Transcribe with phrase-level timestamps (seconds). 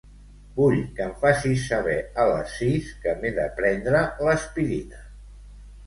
[0.53, 5.09] Vull que em facis saber a les sis que m'he de prendre l'aspirina.